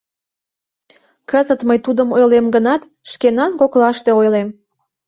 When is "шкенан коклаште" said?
3.11-4.11